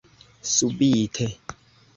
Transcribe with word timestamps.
subite 0.53 1.27